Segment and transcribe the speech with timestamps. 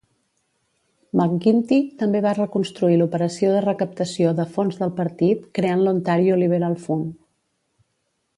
[1.19, 7.15] McGuinty també va reconstruir l'operació de recaptació de fons del partit, creant l'Ontario Liberal Fund.